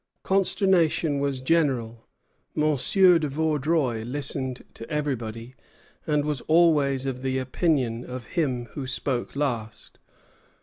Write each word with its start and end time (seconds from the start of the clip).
Consternation 0.23 1.19
was 1.19 1.41
general. 1.41 2.07
M. 2.57 2.63
de 2.75 3.27
Vaudreuil 3.29 4.03
listened 4.03 4.63
to 4.73 4.89
everybody, 4.89 5.53
and 6.07 6.25
was 6.25 6.41
always 6.47 7.05
of 7.05 7.21
the 7.21 7.37
opinion 7.37 8.03
of 8.03 8.25
him 8.33 8.65
who 8.73 8.87
spoke 8.87 9.35
last. 9.35 9.99